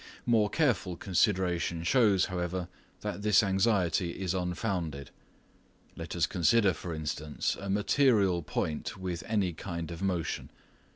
More 0.25 0.49
careful 0.49 0.97
consideration 0.97 1.83
shows, 1.83 2.25
however, 2.25 2.69
that 3.01 3.21
this 3.21 3.43
anxiety 3.43 4.19
is 4.19 4.33
unfounded. 4.33 5.11
Let 5.95 6.15
us 6.15 6.25
consider, 6.25 6.73
for 6.73 6.95
instance, 6.95 7.55
a 7.59 7.69
material 7.69 8.41
point 8.41 8.97
with 8.97 9.23
any 9.27 9.53
kind 9.53 9.91
of 9.91 10.01
motion. 10.01 10.49